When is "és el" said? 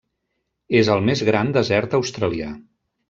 0.79-1.03